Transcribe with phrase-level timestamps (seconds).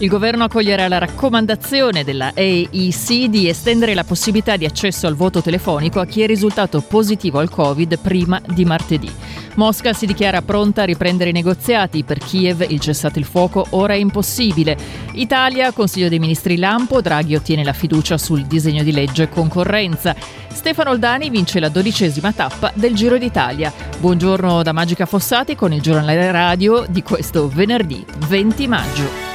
[0.00, 5.42] Il governo accoglierà la raccomandazione della AEC di estendere la possibilità di accesso al voto
[5.42, 9.10] telefonico a chi è risultato positivo al Covid prima di martedì.
[9.56, 12.04] Mosca si dichiara pronta a riprendere i negoziati.
[12.04, 14.76] Per Kiev il cessate il fuoco ora è impossibile.
[15.14, 20.14] Italia, Consiglio dei Ministri Lampo, Draghi ottiene la fiducia sul disegno di legge concorrenza.
[20.46, 23.72] Stefano Oldani vince la dodicesima tappa del Giro d'Italia.
[23.98, 29.27] Buongiorno da Magica Fossati con il giornale radio di questo venerdì 20 maggio.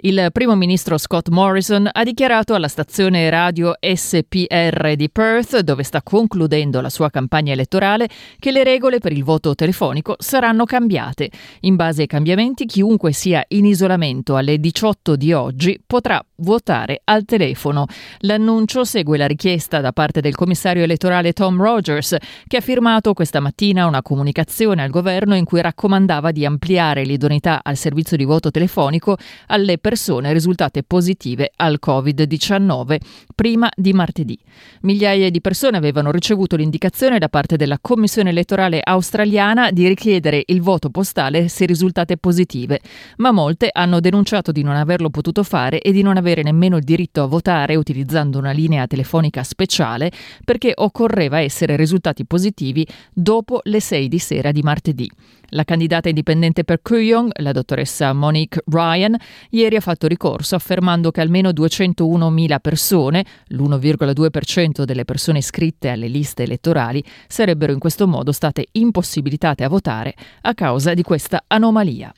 [0.00, 6.02] Il primo ministro Scott Morrison ha dichiarato alla stazione radio SPR di Perth, dove sta
[6.02, 11.30] concludendo la sua campagna elettorale, che le regole per il voto telefonico saranno cambiate.
[11.62, 17.24] In base ai cambiamenti, chiunque sia in isolamento alle 18 di oggi potrà votare al
[17.24, 17.86] telefono.
[18.18, 23.40] L'annuncio segue la richiesta da parte del commissario elettorale Tom Rogers, che ha firmato questa
[23.40, 28.52] mattina una comunicazione al governo in cui raccomandava di ampliare l'idoneità al servizio di voto
[28.52, 29.16] telefonico
[29.48, 32.98] alle persone persone risultate positive al Covid-19
[33.34, 34.38] prima di martedì.
[34.82, 40.60] Migliaia di persone avevano ricevuto l'indicazione da parte della Commissione elettorale australiana di richiedere il
[40.60, 42.80] voto postale se risultate positive,
[43.16, 46.84] ma molte hanno denunciato di non averlo potuto fare e di non avere nemmeno il
[46.84, 50.12] diritto a votare utilizzando una linea telefonica speciale
[50.44, 55.10] perché occorreva essere risultati positivi dopo le 6 di sera di martedì.
[55.52, 59.16] La candidata indipendente per Kuyong, la dottoressa Monique Ryan,
[59.50, 66.42] ieri ha fatto ricorso affermando che almeno 201.000 persone, l'1,2% delle persone iscritte alle liste
[66.42, 72.12] elettorali, sarebbero in questo modo state impossibilitate a votare a causa di questa anomalia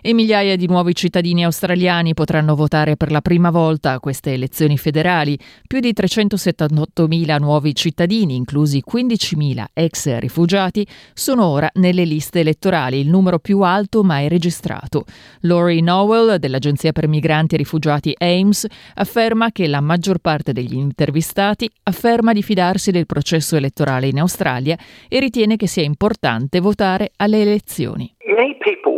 [0.00, 4.76] e migliaia di nuovi cittadini australiani potranno votare per la prima volta a queste elezioni
[4.78, 5.38] federali.
[5.66, 13.08] Più di 378.000 nuovi cittadini, inclusi 15.000 ex rifugiati, sono ora nelle liste elettorali, il
[13.08, 15.04] numero più alto mai registrato.
[15.40, 21.70] Laurie Nowell dell'Agenzia per migranti e rifugiati Ames afferma che la maggior parte degli intervistati
[21.84, 24.76] afferma di fidarsi del processo elettorale in Australia
[25.08, 28.14] e ritiene che sia importante votare alle elezioni.
[28.26, 28.95] Many people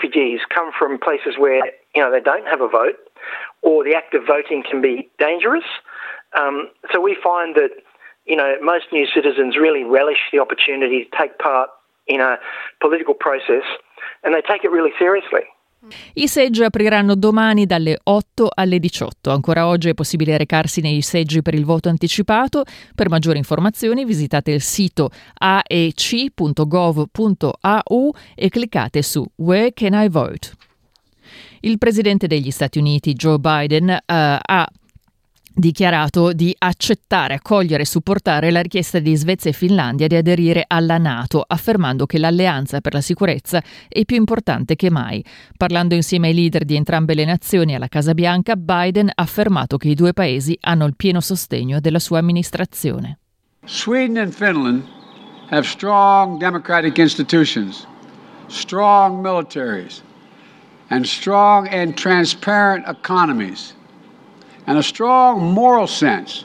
[0.00, 2.96] refugees come from places where you know they don't have a vote,
[3.62, 5.64] or the act of voting can be dangerous.
[6.38, 7.70] Um, so we find that
[8.26, 11.70] you know most new citizens really relish the opportunity to take part
[12.06, 12.38] in a
[12.80, 13.64] political process,
[14.24, 15.42] and they take it really seriously.
[16.12, 19.30] I seggi apriranno domani dalle 8 alle 18.
[19.30, 22.64] Ancora oggi è possibile recarsi nei seggi per il voto anticipato.
[22.94, 26.54] Per maggiori informazioni visitate il sito aec.gov.au
[28.34, 30.50] e cliccate su Where Can I Vote?
[31.60, 34.68] Il presidente degli Stati Uniti, Joe Biden, uh, ha
[35.52, 40.98] dichiarato di accettare, accogliere e supportare la richiesta di Svezia e Finlandia di aderire alla
[40.98, 45.24] Nato, affermando che l'alleanza per la sicurezza è più importante che mai.
[45.56, 49.88] Parlando insieme ai leader di entrambe le nazioni alla Casa Bianca, Biden ha affermato che
[49.88, 53.18] i due paesi hanno il pieno sostegno della sua amministrazione.
[53.66, 54.84] Sweden and Finland
[55.50, 57.86] have strong democratic institutions,
[58.46, 60.02] strong militaries
[60.88, 63.76] and strong and transparent economies.
[64.70, 66.44] And a strong moral sense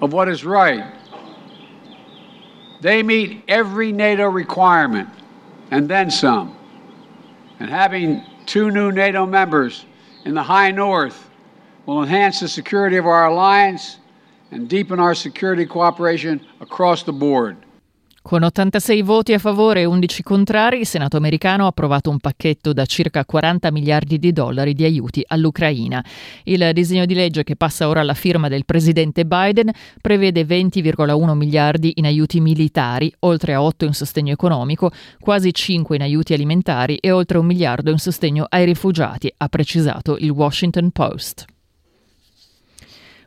[0.00, 0.92] of what is right.
[2.80, 5.08] They meet every NATO requirement
[5.70, 6.56] and then some.
[7.60, 9.86] And having two new NATO members
[10.24, 11.30] in the high north
[11.86, 13.98] will enhance the security of our alliance
[14.50, 17.56] and deepen our security cooperation across the board.
[18.22, 22.74] Con 86 voti a favore e 11 contrari, il Senato americano ha approvato un pacchetto
[22.74, 26.04] da circa 40 miliardi di dollari di aiuti all'Ucraina.
[26.44, 29.70] Il disegno di legge che passa ora alla firma del presidente Biden
[30.02, 36.02] prevede 20,1 miliardi in aiuti militari, oltre a 8 in sostegno economico, quasi 5 in
[36.02, 41.46] aiuti alimentari e oltre un miliardo in sostegno ai rifugiati, ha precisato il Washington Post.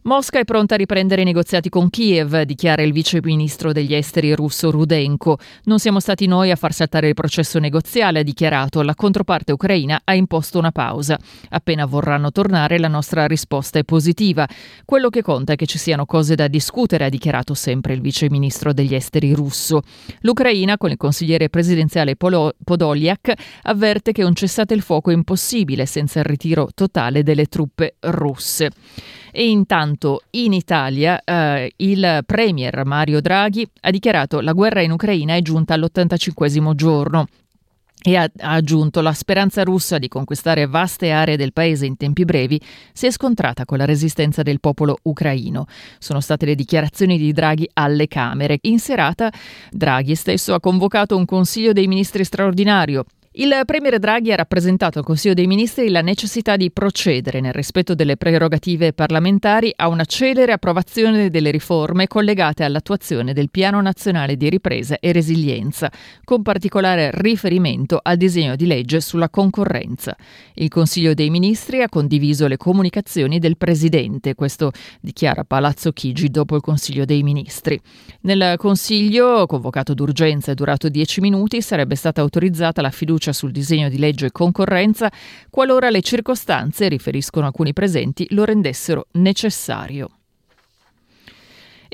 [0.05, 4.35] Mosca è pronta a riprendere i negoziati con Kiev, dichiara il vice ministro degli esteri
[4.35, 5.37] russo Rudenko.
[5.63, 8.81] Non siamo stati noi a far saltare il processo negoziale, ha dichiarato.
[8.81, 11.17] La controparte ucraina ha imposto una pausa.
[11.51, 14.45] Appena vorranno tornare, la nostra risposta è positiva.
[14.83, 18.29] Quello che conta è che ci siano cose da discutere, ha dichiarato sempre il vice
[18.29, 19.83] ministro degli esteri russo.
[20.19, 25.85] L'Ucraina, con il consigliere presidenziale Polo- Podoliak, avverte che un cessate il fuoco è impossibile
[25.85, 28.69] senza il ritiro totale delle truppe russe.
[29.35, 35.35] E intanto in Italia eh, il premier Mario Draghi ha dichiarato la guerra in Ucraina
[35.35, 37.25] è giunta all'85 giorno
[38.03, 42.61] e ha, aggiunto la speranza russa di conquistare vaste aree del paese in tempi brevi
[42.91, 45.65] si è scontrata con la resistenza del popolo ucraino.
[45.97, 48.59] Sono state le dichiarazioni di Draghi alle Camere.
[48.61, 49.31] In serata
[49.71, 55.05] Draghi stesso ha convocato un Consiglio dei Ministri straordinario il Premier Draghi ha rappresentato al
[55.05, 60.51] Consiglio dei Ministri la necessità di procedere, nel rispetto delle prerogative parlamentari, a una celere
[60.51, 65.91] approvazione delle riforme collegate all'attuazione del Piano Nazionale di Ripresa e Resilienza,
[66.23, 70.15] con particolare riferimento al disegno di legge sulla concorrenza.
[70.53, 74.71] Il Consiglio dei Ministri ha condiviso le comunicazioni del Presidente, questo
[75.01, 77.81] dichiara Palazzo Chigi dopo il Consiglio dei Ministri.
[78.21, 83.51] Nel Consiglio, convocato d'urgenza e durato dieci minuti, sarebbe stata autorizzata la fiducia fiducia sul
[83.51, 85.09] disegno di legge concorrenza
[85.49, 90.09] qualora le circostanze, riferiscono alcuni presenti, lo rendessero necessario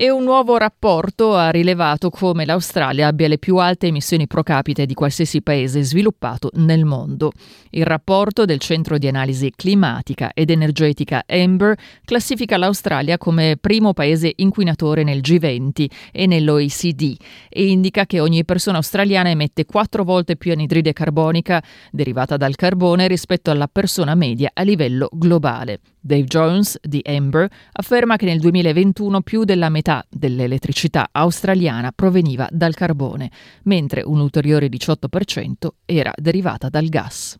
[0.01, 4.85] e un nuovo rapporto ha rilevato come l'Australia abbia le più alte emissioni pro capite
[4.85, 7.33] di qualsiasi paese sviluppato nel mondo.
[7.71, 14.31] Il rapporto del Centro di Analisi Climatica ed Energetica Amber classifica l'Australia come primo paese
[14.37, 17.15] inquinatore nel G20 e nell'OECD
[17.49, 21.61] e indica che ogni persona australiana emette quattro volte più anidride carbonica
[21.91, 25.81] derivata dal carbone rispetto alla persona media a livello globale.
[26.01, 32.73] Dave Jones di Amber afferma che nel 2021 più della metà dell'elettricità australiana proveniva dal
[32.73, 33.29] carbone,
[33.63, 37.37] mentre un ulteriore 18% era derivata dal gas.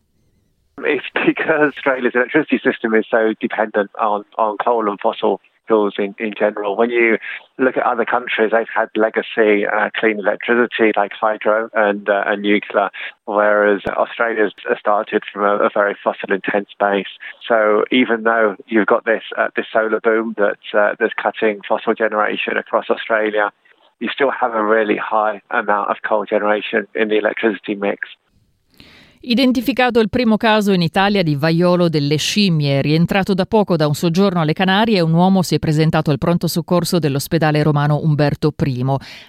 [0.82, 5.40] It's because Australia's electricity system is so dependent on, on coal and fossil
[5.98, 6.76] in, in general.
[6.76, 7.18] When you
[7.58, 12.42] look at other countries, they've had legacy uh, clean electricity like hydro and, uh, and
[12.42, 12.90] nuclear,
[13.24, 17.12] whereas Australia's started from a, a very fossil intense base.
[17.46, 21.94] So even though you've got this uh, this solar boom that's uh, that's cutting fossil
[21.94, 23.52] generation across Australia,
[24.00, 28.08] you still have a really high amount of coal generation in the electricity mix.
[29.22, 33.94] Identificato il primo caso in Italia di vaiolo delle scimmie, rientrato da poco da un
[33.94, 38.82] soggiorno alle Canarie, un uomo si è presentato al pronto soccorso dell'ospedale romano Umberto I.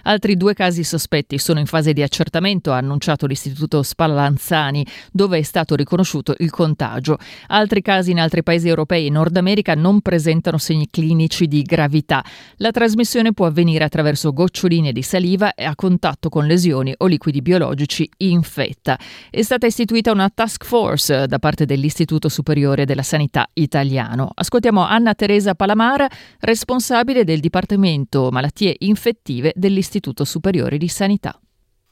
[0.04, 5.42] Altri due casi sospetti sono in fase di accertamento, ha annunciato l'Istituto Spallanzani, dove è
[5.42, 7.18] stato riconosciuto il contagio.
[7.48, 12.24] Altri casi in altri paesi europei e Nord America non presentano segni clinici di gravità.
[12.56, 17.42] La trasmissione può avvenire attraverso goccioline di saliva e a contatto con lesioni o liquidi
[17.42, 18.98] biologici infetta.
[19.28, 24.30] È stata istituita istituita una task force da parte dell'Istituto Superiore della Sanità Italiano.
[24.32, 26.08] Ascoltiamo Anna Teresa Palamara,
[26.40, 31.36] responsabile del Dipartimento Malattie Infettive dell'Istituto Superiore di Sanità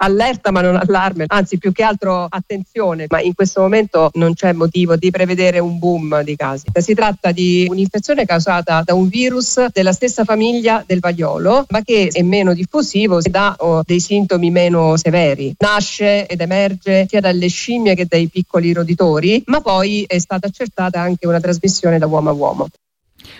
[0.02, 4.52] allerta ma non allarme, anzi più che altro attenzione, ma in questo momento non c'è
[4.52, 6.66] motivo di prevedere un boom di casi.
[6.72, 12.08] Si tratta di un'infezione causata da un virus della stessa famiglia del vaiolo, ma che
[12.12, 15.54] è meno diffusivo e dà oh, dei sintomi meno severi.
[15.58, 21.00] Nasce ed emerge sia dalle scimmie che dai piccoli roditori, ma poi è stata accertata
[21.00, 22.68] anche una trasmissione da uomo a uomo.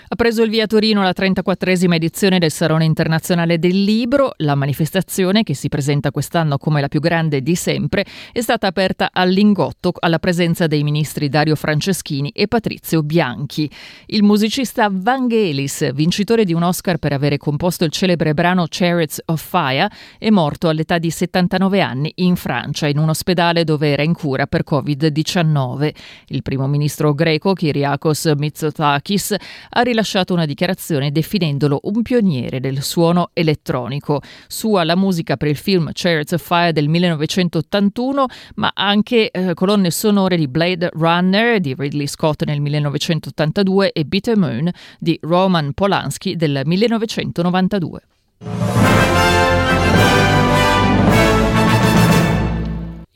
[0.08, 4.32] Ha preso il via Torino la 34esima edizione del Salone Internazionale del Libro.
[4.38, 9.10] La manifestazione, che si presenta quest'anno come la più grande di sempre, è stata aperta
[9.12, 13.70] al Lingotto alla presenza dei ministri Dario Franceschini e Patrizio Bianchi.
[14.06, 19.42] Il musicista Vangelis, vincitore di un Oscar per avere composto il celebre brano Chariots of
[19.42, 19.88] Fire,
[20.18, 24.46] è morto all'età di 79 anni in Francia, in un ospedale dove era in cura
[24.46, 25.94] per Covid-19.
[26.28, 29.34] Il primo ministro greco, Kyriakos Mitsotakis,
[29.70, 34.20] ha rilasciato una dichiarazione definendolo un pioniere del suono elettronico.
[34.46, 39.90] Sua la musica per il film Chariots of Fire del 1981, ma anche eh, colonne
[39.90, 46.36] sonore di Blade Runner di Ridley Scott nel 1982 e Bitter Moon di Roman Polanski
[46.36, 48.79] del 1992.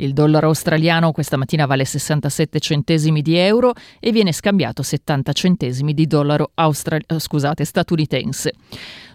[0.04, 5.94] Il dollaro australiano questa mattina vale 67 centesimi di euro e viene scambiato 70 centesimi
[5.94, 8.52] di dollaro austra- scusate, statunitense.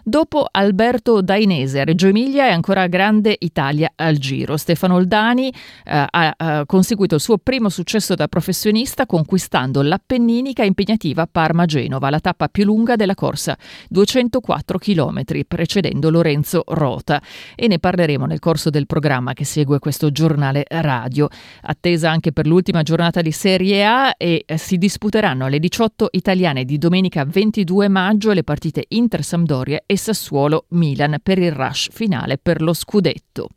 [0.02, 4.56] Dopo Alberto Dainese a Reggio Emilia è ancora grande Italia al Giro.
[4.56, 11.26] Stefano Oldani eh, ha, ha conseguito il suo primo successo da professionista conquistando l'Appenninica impegnativa
[11.26, 13.56] Parma-Genova, la tappa più lunga della corsa,
[13.88, 17.20] 204 km, precedendo Lorenzo Rota.
[17.54, 21.28] E ne parleremo nel corso del programma che segue questo giornale radio.
[21.62, 26.64] Attesa anche per l'ultima giornata di Serie A e eh, si disputeranno alle 18 italiane
[26.64, 32.72] di domenica 22 maggio le partite Inter-Sampdoria e Sassuolo-Milan per il rush finale per lo
[32.72, 33.48] scudetto.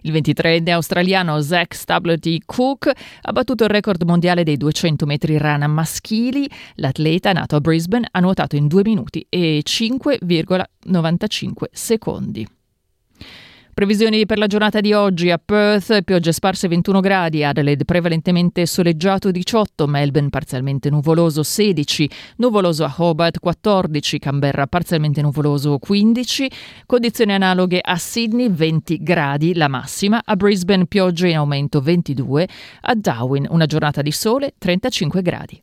[0.00, 5.66] Il 23enne australiano Zach Stubblety Cook ha battuto il record mondiale dei 200 metri rana
[5.66, 6.48] maschili.
[6.76, 12.57] L'atleta, nato a Brisbane, ha nuotato in 2 minuti e 5,95 secondi.
[13.78, 19.30] Previsioni per la giornata di oggi a Perth, piogge sparse 21 gradi, Adelaide prevalentemente soleggiato
[19.30, 26.50] 18, Melbourne parzialmente nuvoloso 16, nuvoloso a Hobart 14, Canberra parzialmente nuvoloso 15,
[26.86, 32.48] condizioni analoghe a Sydney 20 gradi la massima, a Brisbane piogge in aumento 22,
[32.80, 35.62] a Darwin una giornata di sole 35 gradi.